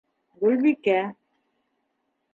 Гөлбикә 0.43 0.97